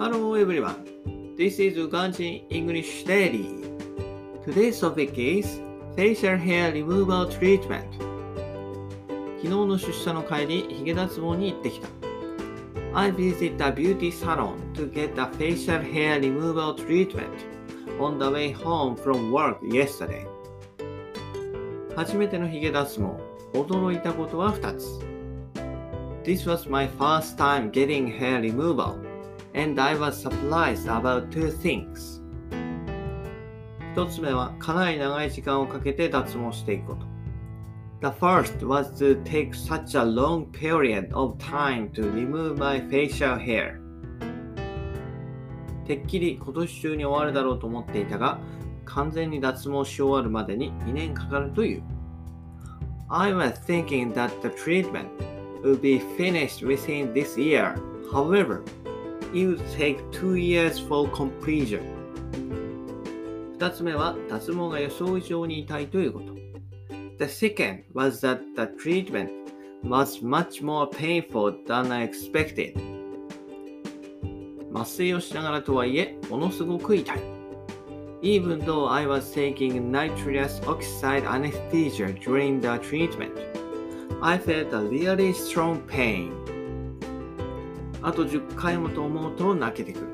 [0.00, 1.36] Hello everyone.
[1.36, 3.50] This is Uganjin English Daily.
[4.46, 5.60] Today's topic is
[5.94, 7.84] facial hair removal treatment.
[9.36, 11.88] 昨日の出社の帰り、ヒゲ脱毛に行ってきた。
[12.94, 17.28] I visit a beauty salon to get a facial hair removal treatment
[17.98, 20.26] on the way home from work yesterday.
[21.94, 23.00] 初めてのヒゲ脱
[23.52, 24.98] 毛、驚いたことは2つ。
[26.24, 29.09] This was my first time getting hair removal,
[29.54, 32.20] and I was surprised about two things.
[33.92, 37.06] 一つ目はかなり長い時間をかけて脱毛していくこと。
[38.00, 43.80] The first was to take such a long period of time to remove my facial hair.
[45.86, 48.38] てっきり今年中に終わるだろうと思っていたが、
[48.84, 51.82] 完全に脱毛し終わるまでに2年かかるという。
[53.08, 55.08] I was thinking that the treatment
[55.62, 57.74] would be finished within this year.
[58.12, 58.62] However,
[59.33, 61.81] it would take two years for completion.
[63.57, 66.33] 2つ目は脱毛が予想以上に痛いということ。
[67.17, 69.29] The second was that the treatment
[69.83, 72.75] was much more painful than I expected.
[74.73, 77.19] 麻酔をしながらとはいえ、ものすごく痛い。
[78.21, 83.31] Even though I was taking nitrous oxide anesthesia during the treatment,
[84.21, 86.31] I felt a really strong pain.
[88.02, 90.06] あと10回もと思うと泣けてくる。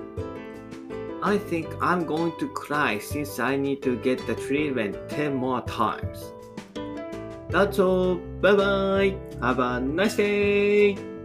[1.22, 5.60] I think I'm going to cry since I need to get the treatment 10 more
[5.62, 6.32] times.
[7.50, 8.16] That's all.
[8.40, 9.16] Bye bye.
[9.40, 11.15] Have a nice day.